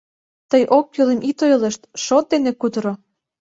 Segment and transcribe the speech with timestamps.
[0.49, 2.93] Тый оккӱлым ит ойлышт, шот дене кутыро.